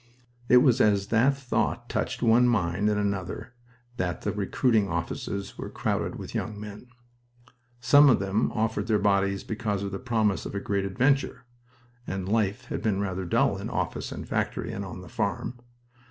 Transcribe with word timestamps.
It 0.49 0.63
was 0.63 0.81
as 0.81 1.09
that 1.09 1.37
thought 1.37 1.87
touched 1.87 2.23
one 2.23 2.47
mind 2.47 2.89
and 2.89 2.99
another 2.99 3.53
that 3.97 4.21
the 4.21 4.31
recruiting 4.31 4.89
offices 4.89 5.59
were 5.59 5.69
crowded 5.69 6.15
with 6.15 6.33
young 6.33 6.59
men. 6.59 6.87
Some 7.79 8.09
of 8.09 8.17
them 8.17 8.51
offered 8.53 8.87
their 8.87 8.97
bodies 8.97 9.43
because 9.43 9.83
of 9.83 9.91
the 9.91 9.99
promise 9.99 10.43
of 10.47 10.55
a 10.55 10.59
great 10.59 10.85
adventure 10.85 11.45
and 12.07 12.27
life 12.27 12.65
had 12.65 12.81
been 12.81 12.99
rather 12.99 13.25
dull 13.25 13.59
in 13.59 13.69
office 13.69 14.11
and 14.11 14.27
factory 14.27 14.73
and 14.73 14.83
on 14.83 15.01
the 15.01 15.07
farm. 15.07 15.59